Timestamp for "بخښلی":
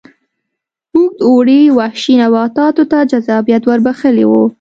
3.85-4.25